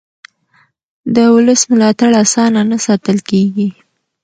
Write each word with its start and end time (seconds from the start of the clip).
د 1.15 1.17
ولس 1.35 1.61
ملاتړ 1.71 2.11
اسانه 2.23 2.61
نه 2.71 2.77
ساتل 2.85 3.17
کېږي 3.29 3.69